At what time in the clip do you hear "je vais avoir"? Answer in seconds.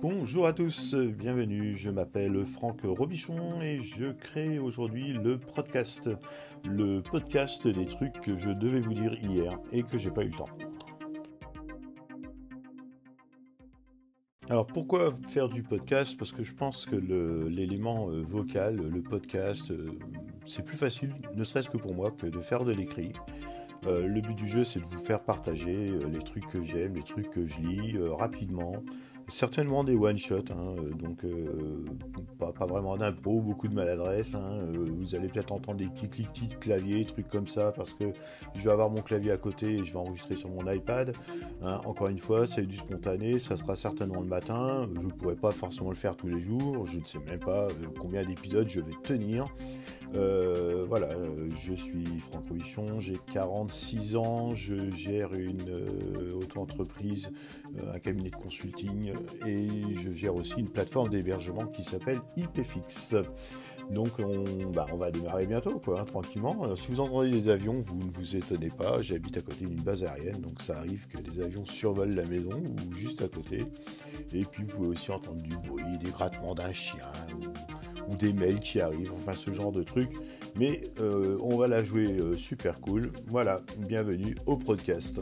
38.54-38.90